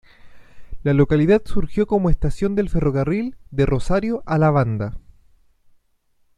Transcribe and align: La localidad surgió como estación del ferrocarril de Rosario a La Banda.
La 0.81 0.95
localidad 0.95 1.43
surgió 1.45 1.85
como 1.85 2.09
estación 2.09 2.55
del 2.55 2.69
ferrocarril 2.71 3.37
de 3.51 3.67
Rosario 3.67 4.23
a 4.25 4.39
La 4.39 4.49
Banda. 4.49 4.97